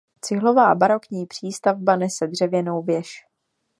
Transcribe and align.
Cihlová 0.21 0.75
barokní 0.75 1.25
přístavba 1.25 1.95
nese 1.95 2.27
dřevěnou 2.27 2.81
věž. 2.83 3.25